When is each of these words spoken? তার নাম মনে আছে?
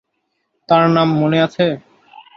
তার 0.69 0.83
নাম 0.89 1.09
মনে 1.19 1.37
আছে? 1.41 1.65